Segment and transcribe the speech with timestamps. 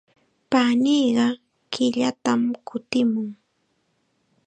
[0.51, 1.27] Paniiqa
[1.71, 3.29] killatam kutimun.